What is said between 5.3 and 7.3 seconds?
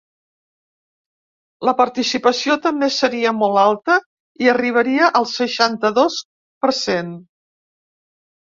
seixanta-dos per cent.